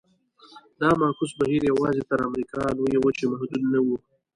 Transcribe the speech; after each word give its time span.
دا 0.81 0.89
معکوس 1.01 1.31
بهیر 1.39 1.63
یوازې 1.71 2.01
تر 2.09 2.19
امریکا 2.29 2.61
لویې 2.77 2.99
وچې 3.01 3.25
محدود 3.31 3.63
نه 3.73 3.79
و. 3.85 3.87